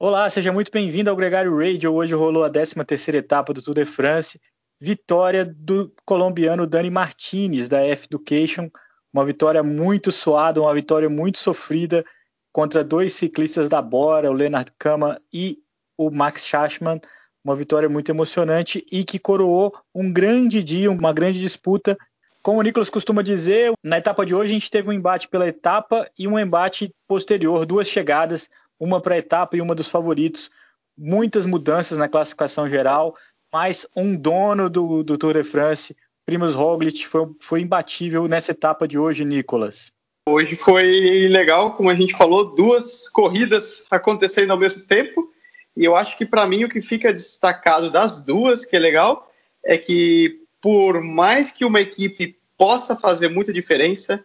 Olá, 0.00 0.30
seja 0.30 0.52
muito 0.52 0.70
bem-vindo 0.70 1.10
ao 1.10 1.16
Gregário 1.16 1.58
Radio. 1.58 1.92
Hoje 1.92 2.14
rolou 2.14 2.44
a 2.44 2.50
13ª 2.50 3.14
etapa 3.14 3.52
do 3.52 3.60
Tour 3.60 3.74
de 3.74 3.84
France. 3.84 4.40
Vitória 4.80 5.44
do 5.44 5.92
colombiano 6.04 6.68
Dani 6.68 6.88
Martinez, 6.88 7.68
da 7.68 7.84
F-Education. 7.84 8.70
Uma 9.12 9.24
vitória 9.24 9.60
muito 9.60 10.12
suada, 10.12 10.60
uma 10.60 10.72
vitória 10.72 11.10
muito 11.10 11.40
sofrida 11.40 12.04
contra 12.52 12.84
dois 12.84 13.12
ciclistas 13.14 13.68
da 13.68 13.82
Bora, 13.82 14.30
o 14.30 14.34
Leonard 14.34 14.70
Kama 14.78 15.20
e 15.34 15.58
o 15.96 16.12
Max 16.12 16.46
Schachmann. 16.46 17.00
Uma 17.42 17.56
vitória 17.56 17.88
muito 17.88 18.08
emocionante 18.08 18.86
e 18.92 19.02
que 19.02 19.18
coroou 19.18 19.72
um 19.92 20.12
grande 20.12 20.62
dia, 20.62 20.92
uma 20.92 21.12
grande 21.12 21.40
disputa. 21.40 21.98
Como 22.40 22.60
o 22.60 22.62
Nicolas 22.62 22.88
costuma 22.88 23.20
dizer, 23.20 23.72
na 23.82 23.98
etapa 23.98 24.24
de 24.24 24.32
hoje 24.32 24.52
a 24.52 24.54
gente 24.54 24.70
teve 24.70 24.88
um 24.88 24.92
embate 24.92 25.28
pela 25.28 25.48
etapa 25.48 26.08
e 26.16 26.28
um 26.28 26.38
embate 26.38 26.94
posterior, 27.08 27.66
duas 27.66 27.88
chegadas, 27.88 28.48
uma 28.78 29.00
para 29.00 29.14
a 29.14 29.18
etapa 29.18 29.56
e 29.56 29.60
uma 29.60 29.74
dos 29.74 29.88
favoritos. 29.88 30.50
Muitas 30.96 31.46
mudanças 31.46 31.98
na 31.98 32.08
classificação 32.08 32.68
geral, 32.68 33.16
mas 33.52 33.86
um 33.96 34.16
dono 34.16 34.68
do, 34.68 35.02
do 35.02 35.16
Tour 35.16 35.34
de 35.34 35.44
France, 35.44 35.96
Primoz 36.26 36.54
Roglic, 36.54 37.06
foi, 37.06 37.26
foi 37.40 37.60
imbatível 37.60 38.26
nessa 38.26 38.52
etapa 38.52 38.86
de 38.86 38.98
hoje, 38.98 39.24
Nicolas. 39.24 39.92
Hoje 40.28 40.56
foi 40.56 41.26
legal, 41.28 41.74
como 41.74 41.88
a 41.88 41.94
gente 41.94 42.14
falou, 42.14 42.54
duas 42.54 43.08
corridas 43.08 43.84
acontecendo 43.90 44.50
ao 44.50 44.58
mesmo 44.58 44.82
tempo. 44.82 45.32
E 45.76 45.84
eu 45.84 45.96
acho 45.96 46.18
que 46.18 46.26
para 46.26 46.46
mim 46.46 46.64
o 46.64 46.68
que 46.68 46.80
fica 46.80 47.12
destacado 47.12 47.90
das 47.90 48.20
duas, 48.20 48.64
que 48.64 48.76
é 48.76 48.78
legal, 48.78 49.32
é 49.64 49.78
que 49.78 50.40
por 50.60 51.02
mais 51.02 51.50
que 51.52 51.64
uma 51.64 51.80
equipe 51.80 52.36
possa 52.58 52.96
fazer 52.96 53.28
muita 53.28 53.52
diferença, 53.52 54.22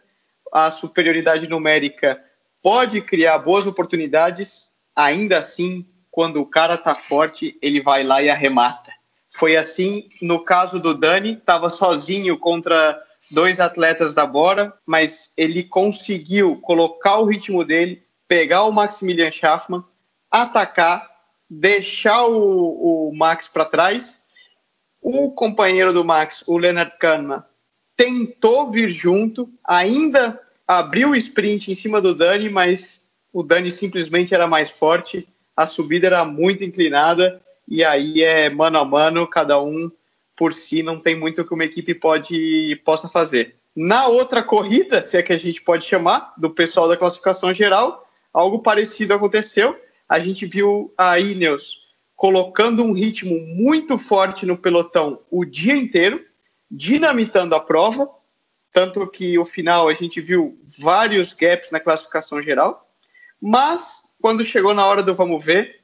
a 0.51 0.71
superioridade 0.71 1.47
numérica 1.47 2.21
pode 2.63 3.01
criar 3.01 3.37
boas 3.39 3.67
oportunidades, 3.67 4.71
ainda 4.95 5.39
assim, 5.39 5.85
quando 6.09 6.39
o 6.39 6.45
cara 6.45 6.77
tá 6.77 6.95
forte, 6.95 7.57
ele 7.61 7.81
vai 7.81 8.03
lá 8.03 8.23
e 8.23 8.29
arremata. 8.29 8.91
Foi 9.29 9.57
assim 9.57 10.09
no 10.21 10.45
caso 10.45 10.79
do 10.79 10.93
Dani, 10.93 11.33
estava 11.33 11.69
sozinho 11.69 12.37
contra 12.37 12.99
dois 13.29 13.59
atletas 13.59 14.13
da 14.13 14.25
Bora, 14.25 14.73
mas 14.85 15.33
ele 15.35 15.63
conseguiu 15.63 16.55
colocar 16.61 17.17
o 17.17 17.25
ritmo 17.25 17.65
dele, 17.65 18.01
pegar 18.27 18.63
o 18.63 18.71
Maximilian 18.71 19.31
Schaffmann, 19.31 19.83
atacar, 20.31 21.09
deixar 21.49 22.25
o, 22.25 23.09
o 23.09 23.15
Max 23.15 23.47
para 23.47 23.65
trás. 23.65 24.21
O 25.01 25.31
companheiro 25.31 25.91
do 25.91 26.05
Max, 26.05 26.43
o 26.47 26.57
Leonard 26.57 26.93
Kahneman, 26.97 27.43
tentou 27.97 28.71
vir 28.71 28.89
junto, 28.89 29.51
ainda 29.63 30.39
abriu 30.79 31.09
o 31.09 31.15
sprint 31.15 31.71
em 31.71 31.75
cima 31.75 32.01
do 32.01 32.13
Dani, 32.13 32.49
mas 32.49 33.01
o 33.31 33.43
Dani 33.43 33.71
simplesmente 33.71 34.33
era 34.33 34.47
mais 34.47 34.69
forte, 34.69 35.27
a 35.55 35.67
subida 35.67 36.07
era 36.07 36.25
muito 36.25 36.63
inclinada 36.63 37.41
e 37.67 37.83
aí 37.83 38.21
é 38.21 38.49
mano 38.49 38.77
a 38.77 38.85
mano, 38.85 39.27
cada 39.27 39.61
um 39.61 39.91
por 40.35 40.53
si, 40.53 40.81
não 40.81 40.99
tem 40.99 41.17
muito 41.17 41.45
que 41.45 41.53
uma 41.53 41.63
equipe 41.63 41.93
pode 41.93 42.75
possa 42.83 43.07
fazer. 43.07 43.55
Na 43.75 44.07
outra 44.07 44.43
corrida, 44.43 45.01
se 45.01 45.17
é 45.17 45.23
que 45.23 45.33
a 45.33 45.37
gente 45.37 45.61
pode 45.61 45.85
chamar, 45.85 46.33
do 46.37 46.49
pessoal 46.49 46.87
da 46.87 46.97
classificação 46.97 47.53
geral, 47.53 48.07
algo 48.31 48.59
parecido 48.59 49.13
aconteceu. 49.13 49.75
A 50.07 50.19
gente 50.19 50.45
viu 50.45 50.93
a 50.97 51.19
Ineos 51.19 51.81
colocando 52.15 52.83
um 52.83 52.93
ritmo 52.93 53.39
muito 53.39 53.97
forte 53.97 54.45
no 54.45 54.57
pelotão 54.57 55.19
o 55.29 55.43
dia 55.43 55.75
inteiro, 55.75 56.23
dinamitando 56.69 57.55
a 57.55 57.59
prova, 57.59 58.09
tanto 58.73 59.07
que 59.07 59.37
o 59.37 59.45
final 59.45 59.87
a 59.87 59.93
gente 59.93 60.19
viu 60.19 60.59
vários 60.79 61.31
gaps 61.31 61.69
na 61.71 61.79
classificação 61.79 62.41
geral, 62.41 62.89
mas 63.39 64.11
quando 64.19 64.43
chegou 64.43 64.73
na 64.73 64.85
hora 64.85 65.03
do 65.03 65.13
vamos 65.13 65.43
ver, 65.43 65.81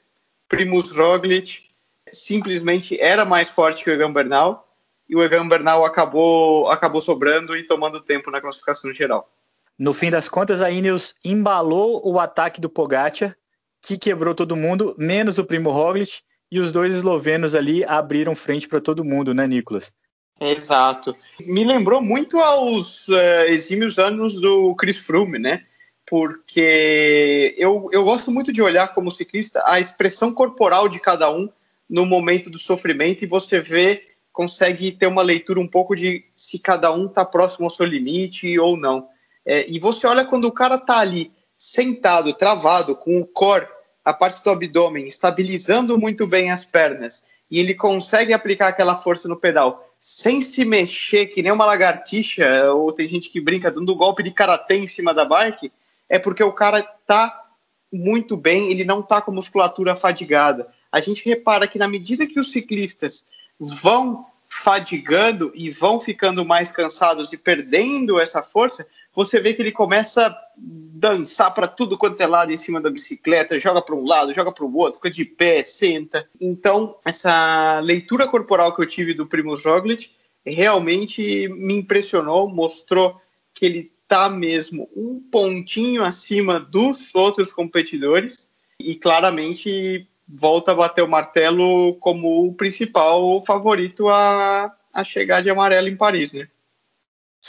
Primus 0.47 0.91
Roglic 0.91 1.69
simplesmente 2.11 2.99
era 2.99 3.23
mais 3.23 3.49
forte 3.49 3.83
que 3.83 3.91
o 3.91 3.93
Egan 3.93 4.11
Bernal 4.11 4.67
e 5.07 5.15
o 5.15 5.23
Egan 5.23 5.47
Bernal 5.47 5.85
acabou, 5.85 6.69
acabou 6.69 7.01
sobrando 7.01 7.55
e 7.55 7.63
tomando 7.63 8.01
tempo 8.01 8.31
na 8.31 8.41
classificação 8.41 8.91
geral. 8.91 9.31
No 9.77 9.93
fim 9.93 10.09
das 10.09 10.27
contas, 10.27 10.61
a 10.61 10.71
Ineos 10.71 11.15
embalou 11.23 12.01
o 12.05 12.19
ataque 12.19 12.59
do 12.59 12.69
Pogacar, 12.69 13.35
que 13.81 13.97
quebrou 13.97 14.35
todo 14.35 14.55
mundo, 14.55 14.95
menos 14.97 15.37
o 15.37 15.45
Primo 15.45 15.69
Roglic, 15.69 16.21
e 16.51 16.59
os 16.59 16.71
dois 16.71 16.93
eslovenos 16.95 17.55
ali 17.55 17.85
abriram 17.85 18.35
frente 18.35 18.67
para 18.67 18.81
todo 18.81 19.05
mundo, 19.05 19.33
né, 19.33 19.47
Nicolas? 19.47 19.93
Exato. 20.39 21.15
Me 21.39 21.63
lembrou 21.63 22.01
muito 22.01 22.39
aos 22.39 23.07
uh, 23.09 23.43
exímios 23.47 23.99
anos 23.99 24.39
do 24.39 24.73
Chris 24.75 24.97
Froome, 24.97 25.37
né? 25.37 25.65
Porque 26.05 27.53
eu, 27.57 27.89
eu 27.91 28.03
gosto 28.03 28.31
muito 28.31 28.51
de 28.51 28.61
olhar 28.61 28.93
como 28.93 29.11
ciclista 29.11 29.61
a 29.65 29.79
expressão 29.79 30.33
corporal 30.33 30.87
de 30.87 30.99
cada 30.99 31.29
um 31.31 31.49
no 31.89 32.05
momento 32.05 32.49
do 32.49 32.57
sofrimento 32.57 33.23
e 33.23 33.27
você 33.27 33.59
vê, 33.59 34.07
consegue 34.31 34.91
ter 34.91 35.07
uma 35.07 35.21
leitura 35.21 35.59
um 35.59 35.67
pouco 35.67 35.95
de 35.95 36.23
se 36.35 36.57
cada 36.57 36.91
um 36.91 37.07
está 37.07 37.25
próximo 37.25 37.65
ao 37.65 37.71
seu 37.71 37.85
limite 37.85 38.57
ou 38.57 38.77
não. 38.77 39.07
É, 39.45 39.69
e 39.69 39.79
você 39.79 40.07
olha 40.07 40.25
quando 40.25 40.45
o 40.45 40.51
cara 40.51 40.75
está 40.75 40.99
ali 40.99 41.31
sentado, 41.57 42.33
travado, 42.33 42.95
com 42.95 43.19
o 43.19 43.25
core, 43.25 43.67
a 44.05 44.13
parte 44.13 44.43
do 44.43 44.49
abdômen, 44.49 45.07
estabilizando 45.07 45.97
muito 45.97 46.25
bem 46.25 46.51
as 46.51 46.63
pernas, 46.63 47.25
e 47.51 47.59
ele 47.59 47.75
consegue 47.75 48.31
aplicar 48.31 48.69
aquela 48.69 48.95
força 48.95 49.27
no 49.27 49.35
pedal 49.35 49.88
sem 49.99 50.41
se 50.41 50.63
mexer, 50.63 51.27
que 51.27 51.41
nem 51.41 51.51
uma 51.51 51.65
lagartixa, 51.65 52.71
ou 52.73 52.91
tem 52.91 53.07
gente 53.07 53.29
que 53.29 53.41
brinca 53.41 53.71
dando 53.71 53.95
golpe 53.95 54.23
de 54.23 54.31
karatê 54.31 54.77
em 54.77 54.87
cima 54.87 55.13
da 55.13 55.25
bike, 55.25 55.71
é 56.07 56.17
porque 56.17 56.43
o 56.43 56.53
cara 56.53 56.81
tá 56.81 57.47
muito 57.91 58.37
bem, 58.37 58.71
ele 58.71 58.83
não 58.83 59.01
tá 59.01 59.21
com 59.21 59.31
musculatura 59.31 59.95
fadigada. 59.95 60.67
A 60.91 60.99
gente 60.99 61.27
repara 61.27 61.67
que 61.67 61.77
na 61.77 61.87
medida 61.87 62.25
que 62.25 62.39
os 62.39 62.51
ciclistas 62.51 63.27
vão 63.59 64.25
fadigando 64.47 65.51
e 65.53 65.69
vão 65.69 65.99
ficando 65.99 66.43
mais 66.43 66.71
cansados 66.71 67.31
e 67.33 67.37
perdendo 67.37 68.19
essa 68.19 68.41
força, 68.41 68.87
você 69.15 69.39
vê 69.39 69.53
que 69.53 69.61
ele 69.61 69.71
começa 69.71 70.27
a 70.27 70.37
dançar 70.57 71.53
para 71.53 71.67
tudo 71.67 71.97
quanto 71.97 72.19
é 72.21 72.27
lado 72.27 72.51
em 72.51 72.57
cima 72.57 72.81
da 72.81 72.89
bicicleta, 72.89 73.59
joga 73.59 73.81
para 73.81 73.95
um 73.95 74.05
lado, 74.05 74.33
joga 74.33 74.51
para 74.51 74.65
o 74.65 74.77
outro, 74.77 74.97
fica 74.97 75.09
de 75.09 75.25
pé, 75.25 75.63
senta. 75.63 76.29
Então, 76.39 76.97
essa 77.05 77.79
leitura 77.79 78.27
corporal 78.27 78.75
que 78.75 78.81
eu 78.81 78.87
tive 78.87 79.13
do 79.13 79.25
Primoz 79.25 79.63
Roglic 79.63 80.09
realmente 80.45 81.47
me 81.49 81.75
impressionou, 81.75 82.49
mostrou 82.49 83.19
que 83.53 83.65
ele 83.65 83.91
está 84.03 84.29
mesmo 84.29 84.89
um 84.95 85.19
pontinho 85.31 86.03
acima 86.03 86.59
dos 86.59 87.13
outros 87.13 87.51
competidores 87.51 88.49
e 88.79 88.95
claramente 88.95 90.07
volta 90.27 90.71
a 90.71 90.75
bater 90.75 91.03
o 91.03 91.07
martelo 91.07 91.95
como 91.95 92.47
o 92.47 92.53
principal 92.53 93.43
favorito 93.45 94.07
a, 94.07 94.73
a 94.93 95.03
chegar 95.03 95.41
de 95.41 95.49
amarelo 95.49 95.87
em 95.87 95.95
Paris, 95.95 96.33
né? 96.33 96.47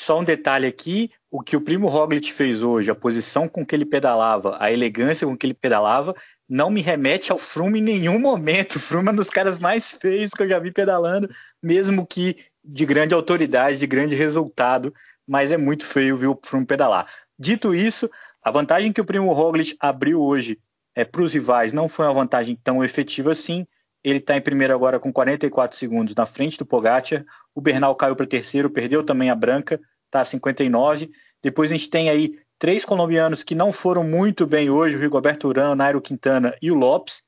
Só 0.01 0.19
um 0.19 0.25
detalhe 0.25 0.67
aqui, 0.67 1.11
o 1.31 1.43
que 1.43 1.55
o 1.55 1.61
Primo 1.61 1.87
Roglic 1.87 2.33
fez 2.33 2.63
hoje, 2.63 2.91
a 2.91 2.95
posição 2.95 3.47
com 3.47 3.67
que 3.67 3.75
ele 3.75 3.85
pedalava, 3.85 4.57
a 4.59 4.73
elegância 4.73 5.27
com 5.27 5.37
que 5.37 5.45
ele 5.45 5.53
pedalava, 5.53 6.15
não 6.49 6.71
me 6.71 6.81
remete 6.81 7.31
ao 7.31 7.37
Froome 7.37 7.81
em 7.81 7.83
nenhum 7.83 8.19
momento. 8.19 8.77
O 8.81 8.81
Froome 8.81 9.09
é 9.09 9.13
um 9.13 9.17
dos 9.17 9.29
caras 9.29 9.59
mais 9.59 9.93
feios 9.93 10.31
que 10.31 10.43
eu 10.43 10.49
já 10.49 10.59
vi 10.59 10.73
pedalando, 10.73 11.29
mesmo 11.63 12.07
que 12.07 12.35
de 12.65 12.87
grande 12.87 13.13
autoridade, 13.13 13.79
de 13.79 13.87
grande 13.87 14.15
resultado, 14.15 14.91
mas 15.29 15.53
é 15.53 15.59
muito 15.59 15.85
feio 15.85 16.17
ver 16.17 16.29
o 16.29 16.41
Froome 16.43 16.65
pedalar. 16.65 17.07
Dito 17.39 17.75
isso, 17.75 18.11
a 18.43 18.51
vantagem 18.51 18.95
que 18.95 19.03
o 19.03 19.05
Primo 19.05 19.31
Roglic 19.35 19.77
abriu 19.79 20.23
hoje 20.23 20.59
é, 20.95 21.05
para 21.05 21.21
os 21.21 21.35
rivais 21.35 21.75
não 21.75 21.91
foi 21.91 22.07
uma 22.07 22.15
vantagem 22.15 22.57
tão 22.65 22.83
efetiva 22.83 23.33
assim. 23.33 23.67
Ele 24.03 24.19
está 24.19 24.35
em 24.35 24.41
primeiro 24.41 24.75
agora 24.75 24.99
com 24.99 25.13
44 25.13 25.77
segundos 25.77 26.15
na 26.15 26.25
frente 26.25 26.57
do 26.57 26.65
Pogacar. 26.65 27.23
O 27.55 27.61
Bernal 27.61 27.95
caiu 27.95 28.17
para 28.17 28.25
terceiro, 28.25 28.71
perdeu 28.71 29.05
também 29.05 29.29
a 29.29 29.35
branca, 29.35 29.79
a 30.13 30.25
59. 30.25 31.09
Depois 31.43 31.71
a 31.71 31.75
gente 31.77 31.91
tem 31.91 32.11
aí 32.11 32.39
três 32.59 32.85
colombianos 32.85 33.43
que 33.43 33.55
não 33.55 33.73
foram 33.73 34.05
muito 34.05 34.47
bem 34.47 34.69
hoje, 34.69 34.97
o 34.97 35.01
Rigoberto 35.01 35.49
Urán, 35.49 35.71
o 35.71 35.77
Nairo 35.77 36.01
Quintana 36.01 36.55
e 36.61 36.71
o 36.71 36.75
Lopes. 36.75 37.23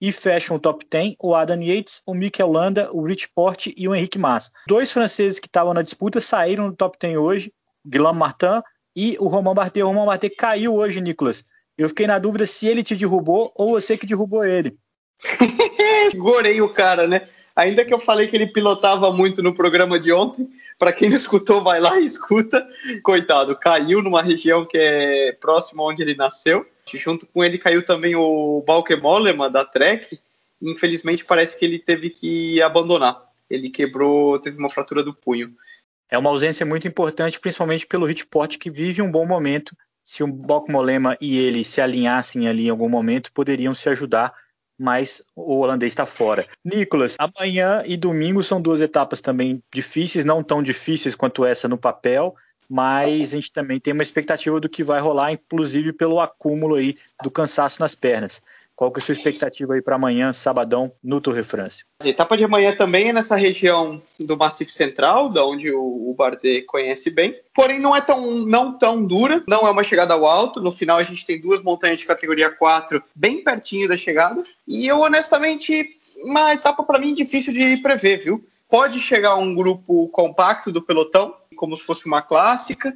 E 0.00 0.10
fecham 0.10 0.56
o 0.56 0.58
top 0.58 0.84
10 0.90 1.14
o 1.20 1.32
Adam 1.32 1.62
Yates, 1.62 2.02
o 2.04 2.12
Mikel 2.12 2.50
Landa, 2.50 2.90
o 2.92 3.04
Rich 3.06 3.28
Porte 3.32 3.72
e 3.76 3.86
o 3.86 3.94
Henrique 3.94 4.18
Massa. 4.18 4.50
Dois 4.66 4.90
franceses 4.90 5.38
que 5.38 5.46
estavam 5.46 5.72
na 5.72 5.82
disputa 5.82 6.20
saíram 6.20 6.70
do 6.70 6.76
top 6.76 6.98
10 7.00 7.16
hoje, 7.16 7.52
Guilherme 7.86 8.18
Martin 8.18 8.62
e 8.96 9.16
o 9.20 9.28
Romain 9.28 9.54
Bardet. 9.54 9.82
O 9.82 9.92
Romain 9.92 10.18
caiu 10.36 10.74
hoje, 10.74 11.00
Nicolas. 11.00 11.44
Eu 11.76 11.88
fiquei 11.88 12.06
na 12.06 12.18
dúvida 12.18 12.46
se 12.46 12.66
ele 12.66 12.82
te 12.82 12.94
derrubou 12.94 13.52
ou 13.54 13.70
você 13.70 13.96
que 13.96 14.06
derrubou 14.06 14.44
ele. 14.44 14.76
Gorei 16.16 16.60
o 16.60 16.68
cara, 16.68 17.06
né? 17.06 17.22
Ainda 17.54 17.84
que 17.84 17.92
eu 17.92 17.98
falei 17.98 18.28
que 18.28 18.36
ele 18.36 18.46
pilotava 18.46 19.12
muito 19.12 19.42
no 19.42 19.54
programa 19.54 20.00
de 20.00 20.12
ontem, 20.12 20.48
para 20.78 20.92
quem 20.92 21.10
não 21.10 21.16
escutou, 21.16 21.62
vai 21.62 21.80
lá 21.80 22.00
e 22.00 22.06
escuta. 22.06 22.66
Coitado, 23.02 23.56
caiu 23.56 24.02
numa 24.02 24.22
região 24.22 24.66
que 24.66 24.78
é 24.78 25.32
próxima 25.32 25.82
onde 25.82 26.02
ele 26.02 26.14
nasceu. 26.14 26.66
Junto 26.92 27.26
com 27.26 27.44
ele 27.44 27.58
caiu 27.58 27.84
também 27.84 28.16
o 28.16 28.62
Balke 28.66 28.96
Mollema 28.96 29.48
da 29.48 29.64
Trek. 29.64 30.18
Infelizmente 30.60 31.24
parece 31.24 31.58
que 31.58 31.64
ele 31.64 31.78
teve 31.78 32.10
que 32.10 32.60
abandonar. 32.62 33.22
Ele 33.48 33.68
quebrou, 33.68 34.38
teve 34.38 34.58
uma 34.58 34.70
fratura 34.70 35.02
do 35.02 35.14
punho. 35.14 35.54
É 36.10 36.18
uma 36.18 36.30
ausência 36.30 36.66
muito 36.66 36.88
importante, 36.88 37.38
principalmente 37.38 37.86
pelo 37.86 38.08
Hitport, 38.10 38.58
que 38.58 38.70
vive 38.70 39.02
um 39.02 39.10
bom 39.10 39.26
momento. 39.26 39.76
Se 40.02 40.22
o 40.22 40.26
Balke 40.26 40.72
Mollema 40.72 41.16
e 41.20 41.38
ele 41.38 41.64
se 41.64 41.80
alinhassem 41.80 42.48
ali 42.48 42.66
em 42.66 42.70
algum 42.70 42.88
momento, 42.88 43.32
poderiam 43.32 43.74
se 43.74 43.88
ajudar 43.88 44.32
mas 44.82 45.22
o 45.36 45.60
holandês 45.60 45.92
está 45.92 46.04
fora. 46.04 46.44
Nicolas, 46.64 47.14
amanhã 47.16 47.84
e 47.86 47.96
domingo 47.96 48.42
são 48.42 48.60
duas 48.60 48.80
etapas 48.80 49.20
também 49.20 49.62
difíceis, 49.72 50.24
não 50.24 50.42
tão 50.42 50.60
difíceis 50.60 51.14
quanto 51.14 51.44
essa 51.44 51.68
no 51.68 51.78
papel, 51.78 52.34
mas 52.68 53.32
a 53.32 53.36
gente 53.36 53.52
também 53.52 53.78
tem 53.78 53.92
uma 53.92 54.02
expectativa 54.02 54.58
do 54.58 54.68
que 54.68 54.82
vai 54.82 55.00
rolar, 55.00 55.30
inclusive 55.30 55.92
pelo 55.92 56.18
acúmulo 56.18 56.74
aí 56.74 56.96
do 57.22 57.30
cansaço 57.30 57.80
nas 57.80 57.94
pernas. 57.94 58.42
Qual 58.74 58.90
que 58.90 58.98
é 58.98 59.02
a 59.02 59.04
sua 59.04 59.12
expectativa 59.12 59.74
aí 59.74 59.82
para 59.82 59.96
amanhã, 59.96 60.32
sabadão, 60.32 60.92
no 61.02 61.20
Tour 61.20 61.34
de 61.34 61.42
France? 61.42 61.84
A 62.00 62.08
etapa 62.08 62.36
de 62.36 62.44
amanhã 62.44 62.74
também 62.74 63.10
é 63.10 63.12
nessa 63.12 63.36
região 63.36 64.02
do 64.18 64.36
Massif 64.36 64.72
Central, 64.72 65.28
da 65.28 65.44
onde 65.44 65.70
o, 65.70 66.14
Bardet 66.16 66.62
conhece 66.66 67.10
bem. 67.10 67.34
Porém, 67.54 67.78
não 67.78 67.94
é 67.96 68.00
tão, 68.00 68.44
não 68.44 68.76
tão 68.76 69.04
dura, 69.04 69.42
não 69.46 69.66
é 69.66 69.70
uma 69.70 69.84
chegada 69.84 70.14
ao 70.14 70.26
alto. 70.26 70.60
No 70.60 70.72
final, 70.72 70.98
a 70.98 71.02
gente 71.02 71.24
tem 71.24 71.40
duas 71.40 71.62
montanhas 71.62 72.00
de 72.00 72.06
categoria 72.06 72.50
4 72.50 73.02
bem 73.14 73.42
pertinho 73.42 73.88
da 73.88 73.96
chegada. 73.96 74.42
E 74.66 74.86
eu, 74.86 75.00
honestamente, 75.00 75.86
uma 76.22 76.52
etapa 76.52 76.82
para 76.82 76.98
mim 76.98 77.14
difícil 77.14 77.52
de 77.52 77.76
prever, 77.78 78.18
viu? 78.18 78.44
Pode 78.68 79.00
chegar 79.00 79.36
um 79.36 79.54
grupo 79.54 80.08
compacto 80.08 80.72
do 80.72 80.82
pelotão, 80.82 81.34
como 81.56 81.76
se 81.76 81.84
fosse 81.84 82.06
uma 82.06 82.22
clássica 82.22 82.92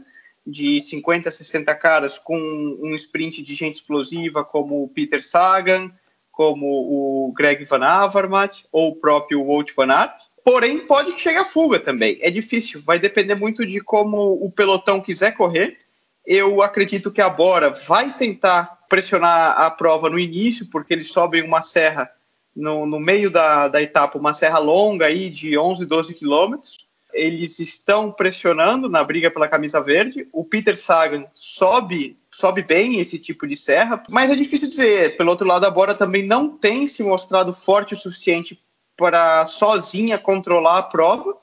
de 0.47 0.81
50 0.81 1.29
a 1.29 1.33
60 1.33 1.75
caras 1.75 2.19
com 2.19 2.39
um 2.39 2.95
sprint 2.95 3.43
de 3.43 3.55
gente 3.55 3.77
explosiva 3.77 4.45
como 4.45 4.85
o 4.85 4.89
Peter 4.89 5.27
Sagan, 5.27 5.91
como 6.31 6.67
o 6.67 7.33
Greg 7.33 7.65
Van 7.65 7.85
Avermaet 7.85 8.65
ou 8.71 8.91
o 8.91 8.97
próprio 8.97 9.43
Wout 9.43 9.75
Van 9.75 9.91
Aert. 9.91 10.15
Porém, 10.45 10.87
pode 10.87 11.13
que 11.13 11.21
chegue 11.21 11.39
a 11.39 11.45
fuga 11.45 11.81
também. 11.81 12.19
É 12.21 12.31
difícil, 12.31 12.81
vai 12.85 13.01
depender 13.01 13.35
muito 13.35 13.67
de 13.67 13.81
como 13.81 14.35
o 14.35 14.51
pelotão 14.53 15.01
quiser 15.01 15.35
correr. 15.35 15.79
Eu 16.25 16.63
acredito 16.63 17.11
que 17.11 17.21
a 17.21 17.29
Bora 17.29 17.71
vai 17.71 18.17
tentar 18.17 18.85
pressionar 18.89 19.61
a 19.61 19.71
prova 19.71 20.09
no 20.09 20.19
início, 20.19 20.69
porque 20.71 20.95
eles 20.95 21.11
sobem 21.11 21.43
uma 21.43 21.63
serra 21.63 22.09
no, 22.55 22.87
no 22.87 23.01
meio 23.01 23.31
da, 23.31 23.67
da 23.67 23.83
etapa, 23.83 24.19
uma 24.19 24.33
serra 24.33 24.59
longa 24.59 25.07
aí 25.07 25.29
de 25.29 25.59
11, 25.59 25.85
12 25.85 26.15
quilômetros 26.15 26.86
eles 27.17 27.59
estão 27.59 28.13
pressionando 28.13 28.89
na 28.89 29.03
briga 29.03 29.31
pela 29.31 29.49
camisa 29.49 29.81
verde. 29.81 30.29
O 30.33 30.45
Peter 30.45 30.77
Sagan 30.77 31.27
sobe, 31.35 32.19
sobe 32.31 32.63
bem 32.63 33.01
esse 33.01 33.19
tipo 33.19 33.47
de 33.47 33.57
serra, 33.57 34.03
mas 34.09 34.31
é 34.31 34.35
difícil 34.35 34.69
dizer. 34.69 35.17
Pelo 35.17 35.31
outro 35.31 35.47
lado, 35.47 35.65
a 35.65 35.71
Bora 35.71 35.95
também 35.95 36.23
não 36.23 36.49
tem 36.57 36.87
se 36.87 37.03
mostrado 37.03 37.53
forte 37.55 37.95
o 37.95 37.97
suficiente 37.97 38.61
para 38.97 39.47
sozinha 39.47 40.19
controlar 40.19 40.79
a 40.79 40.83
prova 40.83 41.37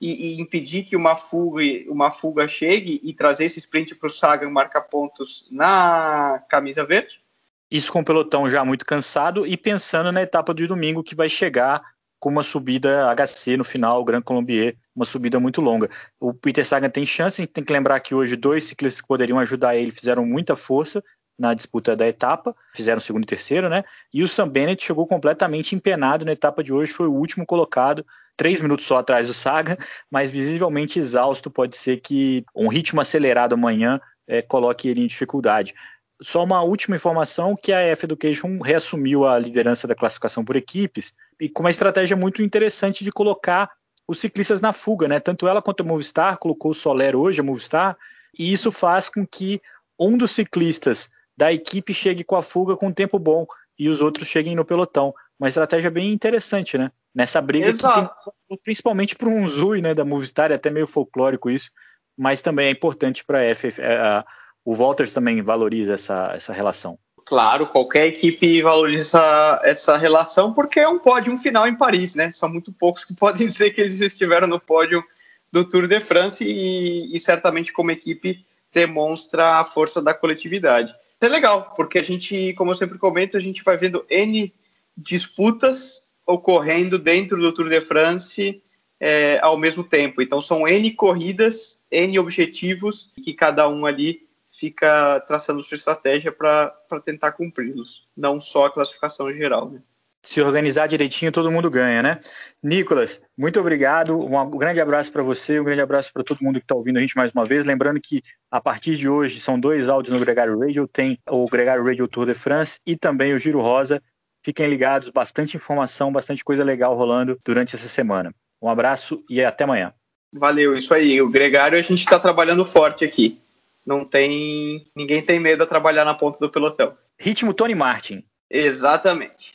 e, 0.00 0.34
e 0.34 0.40
impedir 0.40 0.84
que 0.84 0.96
uma 0.96 1.16
fuga, 1.16 1.62
uma 1.88 2.10
fuga 2.10 2.46
chegue 2.46 3.00
e 3.02 3.12
trazer 3.14 3.46
esse 3.46 3.58
sprint 3.58 3.94
para 3.94 4.06
o 4.06 4.10
Sagan 4.10 4.50
marcar 4.50 4.82
pontos 4.82 5.46
na 5.50 6.42
camisa 6.48 6.84
verde. 6.84 7.22
Isso 7.70 7.90
com 7.90 8.00
o 8.00 8.04
pelotão 8.04 8.48
já 8.48 8.64
muito 8.64 8.84
cansado 8.84 9.46
e 9.46 9.56
pensando 9.56 10.12
na 10.12 10.22
etapa 10.22 10.52
do 10.54 10.66
domingo 10.66 11.02
que 11.02 11.14
vai 11.14 11.28
chegar 11.28 11.93
com 12.24 12.30
uma 12.30 12.42
subida 12.42 13.14
HC 13.14 13.58
no 13.58 13.64
final, 13.64 14.00
o 14.00 14.04
Grand 14.04 14.22
Colombier, 14.22 14.78
uma 14.96 15.04
subida 15.04 15.38
muito 15.38 15.60
longa. 15.60 15.90
O 16.18 16.32
Peter 16.32 16.64
Sagan 16.64 16.88
tem 16.88 17.04
chance, 17.04 17.42
a 17.42 17.44
gente 17.44 17.52
tem 17.52 17.62
que 17.62 17.70
lembrar 17.70 18.00
que 18.00 18.14
hoje 18.14 18.34
dois 18.34 18.64
ciclistas 18.64 19.02
que 19.02 19.06
poderiam 19.06 19.38
ajudar 19.40 19.76
ele 19.76 19.90
fizeram 19.90 20.24
muita 20.24 20.56
força 20.56 21.04
na 21.38 21.52
disputa 21.52 21.94
da 21.94 22.08
etapa, 22.08 22.56
fizeram 22.74 22.98
segundo 22.98 23.24
e 23.24 23.26
terceiro, 23.26 23.68
né? 23.68 23.84
E 24.10 24.22
o 24.22 24.28
Sam 24.28 24.48
Bennett 24.48 24.82
chegou 24.82 25.06
completamente 25.06 25.74
empenado 25.74 26.24
na 26.24 26.32
etapa 26.32 26.64
de 26.64 26.72
hoje, 26.72 26.94
foi 26.94 27.08
o 27.08 27.12
último 27.12 27.44
colocado, 27.44 28.06
três 28.38 28.58
minutos 28.58 28.86
só 28.86 28.96
atrás 28.96 29.28
do 29.28 29.34
Sagan, 29.34 29.76
mas 30.10 30.30
visivelmente 30.30 30.98
exausto. 30.98 31.50
Pode 31.50 31.76
ser 31.76 31.98
que 31.98 32.42
um 32.56 32.68
ritmo 32.68 33.02
acelerado 33.02 33.52
amanhã 33.52 34.00
é, 34.26 34.40
coloque 34.40 34.88
ele 34.88 35.02
em 35.02 35.06
dificuldade. 35.06 35.74
Só 36.22 36.44
uma 36.44 36.62
última 36.62 36.96
informação 36.96 37.56
que 37.60 37.72
a 37.72 37.80
F 37.80 38.04
Education 38.04 38.58
reassumiu 38.60 39.26
a 39.26 39.38
liderança 39.38 39.86
da 39.86 39.94
classificação 39.94 40.44
por 40.44 40.56
equipes 40.56 41.14
e 41.40 41.48
com 41.48 41.62
uma 41.62 41.70
estratégia 41.70 42.16
muito 42.16 42.42
interessante 42.42 43.02
de 43.02 43.10
colocar 43.10 43.70
os 44.06 44.20
ciclistas 44.20 44.60
na 44.60 44.72
fuga, 44.72 45.08
né? 45.08 45.18
Tanto 45.18 45.48
ela 45.48 45.62
quanto 45.62 45.82
a 45.82 45.86
Movistar 45.86 46.38
colocou 46.38 46.70
o 46.70 46.74
Soler 46.74 47.16
hoje, 47.16 47.40
a 47.40 47.42
Movistar, 47.42 47.96
e 48.38 48.52
isso 48.52 48.70
faz 48.70 49.08
com 49.08 49.26
que 49.26 49.60
um 49.98 50.16
dos 50.16 50.32
ciclistas 50.32 51.08
da 51.36 51.52
equipe 51.52 51.92
chegue 51.92 52.22
com 52.22 52.36
a 52.36 52.42
fuga 52.42 52.76
com 52.76 52.88
um 52.88 52.92
tempo 52.92 53.18
bom 53.18 53.46
e 53.78 53.88
os 53.88 54.00
outros 54.00 54.28
cheguem 54.28 54.54
no 54.54 54.64
pelotão. 54.64 55.12
Uma 55.38 55.48
estratégia 55.48 55.90
bem 55.90 56.12
interessante, 56.12 56.78
né? 56.78 56.92
Nessa 57.14 57.40
briga 57.40 57.68
Exato. 57.68 58.14
que 58.24 58.30
tem, 58.48 58.58
principalmente 58.62 59.16
para 59.16 59.28
um 59.28 59.48
Zui, 59.48 59.80
né, 59.80 59.94
da 59.94 60.04
Movistar, 60.04 60.52
é 60.52 60.54
até 60.54 60.70
meio 60.70 60.86
folclórico 60.86 61.50
isso, 61.50 61.70
mas 62.16 62.40
também 62.40 62.68
é 62.68 62.70
importante 62.70 63.24
para 63.24 63.38
a 63.38 63.42
F, 63.42 63.74
a, 63.82 64.24
o 64.64 64.74
Walters 64.74 65.12
também 65.12 65.42
valoriza 65.42 65.94
essa, 65.94 66.32
essa 66.34 66.52
relação. 66.52 66.98
Claro, 67.24 67.66
qualquer 67.66 68.06
equipe 68.06 68.60
valoriza 68.60 69.20
essa, 69.62 69.96
relação 69.96 70.52
porque 70.52 70.80
é 70.80 70.88
um 70.88 70.98
pódio 70.98 71.36
final 71.38 71.66
em 71.66 71.74
Paris, 71.74 72.14
né? 72.14 72.30
São 72.32 72.48
muito 72.48 72.72
poucos 72.72 73.04
que 73.04 73.14
podem 73.16 73.46
dizer 73.46 73.70
que 73.70 73.80
eles 73.80 74.00
estiveram 74.00 74.46
no 74.46 74.60
pódio 74.60 75.02
do 75.50 75.64
Tour 75.64 75.86
de 75.86 76.00
France 76.00 76.44
e, 76.44 77.14
e 77.14 77.18
certamente 77.18 77.72
como 77.72 77.90
equipe 77.90 78.44
demonstra 78.72 79.60
a 79.60 79.64
força 79.64 80.02
da 80.02 80.12
coletividade. 80.12 80.90
Isso 80.90 81.24
é 81.24 81.28
legal, 81.28 81.72
porque 81.76 81.98
a 81.98 82.02
gente, 82.02 82.52
como 82.54 82.72
eu 82.72 82.74
sempre 82.74 82.98
comento, 82.98 83.36
a 83.36 83.40
gente 83.40 83.62
vai 83.62 83.76
vendo 83.76 84.04
N 84.10 84.52
disputas 84.96 86.10
ocorrendo 86.26 86.98
dentro 86.98 87.40
do 87.40 87.52
Tour 87.52 87.68
de 87.68 87.80
France 87.80 88.62
é, 89.00 89.38
ao 89.42 89.56
mesmo 89.56 89.84
tempo. 89.84 90.20
Então 90.20 90.42
são 90.42 90.66
N 90.66 90.90
corridas, 90.92 91.84
N 91.90 92.18
objetivos 92.18 93.10
que 93.22 93.32
cada 93.32 93.68
um 93.68 93.86
ali 93.86 94.26
fica 94.54 95.20
traçando 95.20 95.62
sua 95.62 95.74
estratégia 95.74 96.30
para 96.30 96.72
tentar 97.04 97.32
cumpri-los, 97.32 98.08
não 98.16 98.40
só 98.40 98.66
a 98.66 98.72
classificação 98.72 99.32
geral. 99.32 99.70
Né? 99.70 99.80
Se 100.22 100.40
organizar 100.40 100.86
direitinho, 100.86 101.32
todo 101.32 101.50
mundo 101.50 101.68
ganha, 101.68 102.02
né? 102.02 102.20
Nicolas, 102.62 103.22
muito 103.36 103.60
obrigado. 103.60 104.16
Um 104.16 104.50
grande 104.56 104.80
abraço 104.80 105.12
para 105.12 105.22
você, 105.22 105.60
um 105.60 105.64
grande 105.64 105.82
abraço 105.82 106.12
para 106.12 106.22
todo 106.22 106.40
mundo 106.40 106.60
que 106.60 106.64
está 106.64 106.74
ouvindo 106.74 106.96
a 106.96 107.00
gente 107.00 107.16
mais 107.16 107.32
uma 107.32 107.44
vez. 107.44 107.66
Lembrando 107.66 108.00
que 108.00 108.22
a 108.50 108.60
partir 108.60 108.96
de 108.96 109.08
hoje 109.08 109.38
são 109.40 109.60
dois 109.60 109.88
áudios 109.88 110.14
no 110.14 110.24
Gregário 110.24 110.58
Radio: 110.58 110.88
tem 110.88 111.18
o 111.28 111.46
Gregário 111.46 111.84
Radio 111.84 112.08
Tour 112.08 112.24
de 112.24 112.34
France 112.34 112.78
e 112.86 112.96
também 112.96 113.34
o 113.34 113.38
Giro 113.38 113.60
Rosa. 113.60 114.00
Fiquem 114.42 114.68
ligados, 114.68 115.10
bastante 115.10 115.56
informação, 115.56 116.12
bastante 116.12 116.44
coisa 116.44 116.62
legal 116.64 116.94
rolando 116.94 117.38
durante 117.44 117.74
essa 117.74 117.88
semana. 117.88 118.34
Um 118.62 118.68
abraço 118.68 119.22
e 119.28 119.44
até 119.44 119.64
amanhã. 119.64 119.92
Valeu, 120.32 120.76
isso 120.76 120.94
aí. 120.94 121.20
O 121.20 121.28
Gregário 121.28 121.78
a 121.78 121.82
gente 121.82 122.00
está 122.00 122.18
trabalhando 122.18 122.64
forte 122.64 123.04
aqui 123.04 123.43
não 123.84 124.04
tem. 124.04 124.90
Ninguém 124.94 125.22
tem 125.22 125.38
medo 125.38 125.64
de 125.64 125.68
trabalhar 125.68 126.04
na 126.04 126.14
ponta 126.14 126.38
do 126.38 126.50
pelotão. 126.50 126.96
Ritmo 127.18 127.52
Tony 127.52 127.74
Martin. 127.74 128.24
Exatamente. 128.50 129.52